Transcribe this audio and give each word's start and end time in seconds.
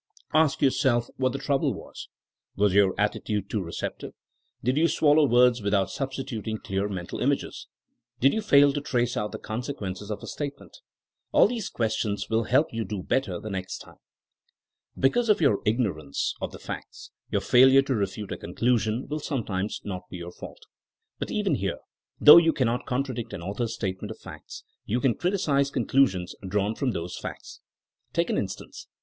Ask 0.33 0.63
yourself 0.63 1.09
what 1.17 1.31
the 1.31 1.37
trouble 1.37 1.75
was. 1.75 2.09
Was 2.55 2.73
your 2.73 2.95
attitude 2.99 3.51
too 3.51 3.61
receptive 3.61 4.13
J 4.65 4.71
Did 4.71 4.81
yotl 4.83 4.99
swal 4.99 5.17
low 5.17 5.25
words 5.25 5.61
without 5.61 5.91
substituting 5.91 6.57
clear 6.57 6.87
mental 6.89 7.19
images 7.19 7.67
1 8.17 8.19
Did 8.21 8.33
you 8.33 8.41
fail 8.41 8.73
to 8.73 8.81
trace 8.81 9.15
out 9.15 9.31
the 9.31 9.37
conse 9.37 9.69
quences 9.75 10.09
of 10.09 10.23
a 10.23 10.25
statement! 10.25 10.75
AJl 11.35 11.49
these 11.49 11.69
questions 11.69 12.31
will 12.31 12.45
help 12.45 12.73
you 12.73 12.83
do 12.83 13.03
better 13.03 13.39
the 13.39 13.51
next 13.51 13.77
time. 13.77 13.99
Because 14.97 15.29
of 15.29 15.39
your 15.39 15.59
ignorance 15.67 16.33
of 16.41 16.51
the 16.51 16.57
facts, 16.57 17.11
your 17.29 17.41
failure 17.41 17.83
to 17.83 17.93
refute 17.93 18.31
a 18.31 18.37
conclusion 18.37 19.07
will 19.07 19.19
sometimes 19.19 19.81
not 19.83 20.09
be 20.09 20.17
your 20.17 20.31
fault. 20.31 20.65
But 21.19 21.29
even 21.29 21.53
here, 21.53 21.77
though 22.19 22.37
you 22.37 22.53
cannot 22.53 22.87
contradict 22.87 23.33
an 23.33 23.43
author 23.43 23.65
*s 23.65 23.75
statement 23.75 24.09
of 24.09 24.17
facts, 24.17 24.63
you 24.83 24.99
can 24.99 25.13
criticise 25.13 25.69
conclusions 25.69 26.33
drawn 26.41 26.73
from 26.73 26.89
those 26.93 27.19
facts. 27.19 27.59
Take 28.13 28.31
an 28.31 28.39
instance. 28.39 28.87